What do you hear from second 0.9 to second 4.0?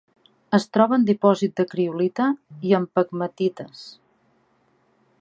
en dipòsit de criolita i en pegmatites.